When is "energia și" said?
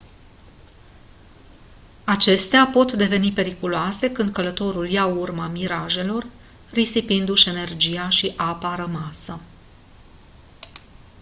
7.49-8.33